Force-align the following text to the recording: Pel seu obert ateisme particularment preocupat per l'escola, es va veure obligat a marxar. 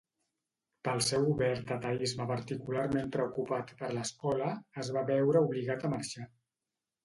Pel 0.87 1.03
seu 1.07 1.27
obert 1.33 1.73
ateisme 1.75 2.27
particularment 2.33 3.13
preocupat 3.17 3.77
per 3.85 3.93
l'escola, 3.99 4.51
es 4.85 4.93
va 4.99 5.07
veure 5.15 5.47
obligat 5.53 5.91
a 5.93 5.97
marxar. 5.97 6.31